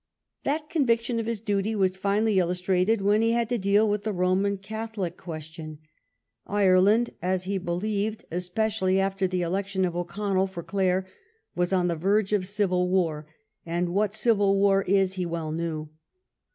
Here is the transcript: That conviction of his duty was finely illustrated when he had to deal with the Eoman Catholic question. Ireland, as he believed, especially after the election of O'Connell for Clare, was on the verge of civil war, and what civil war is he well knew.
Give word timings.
That 0.45 0.67
conviction 0.67 1.19
of 1.19 1.27
his 1.27 1.39
duty 1.39 1.75
was 1.75 1.95
finely 1.95 2.39
illustrated 2.39 3.01
when 3.01 3.21
he 3.21 3.33
had 3.33 3.49
to 3.49 3.59
deal 3.59 3.87
with 3.87 4.03
the 4.03 4.11
Eoman 4.11 4.59
Catholic 4.59 5.15
question. 5.15 5.77
Ireland, 6.47 7.11
as 7.21 7.43
he 7.43 7.59
believed, 7.59 8.25
especially 8.31 8.99
after 8.99 9.27
the 9.27 9.43
election 9.43 9.85
of 9.85 9.95
O'Connell 9.95 10.47
for 10.47 10.63
Clare, 10.63 11.05
was 11.55 11.71
on 11.71 11.87
the 11.87 11.95
verge 11.95 12.33
of 12.33 12.47
civil 12.47 12.89
war, 12.89 13.27
and 13.63 13.89
what 13.89 14.15
civil 14.15 14.57
war 14.57 14.81
is 14.87 15.13
he 15.13 15.25
well 15.27 15.51
knew. 15.51 15.91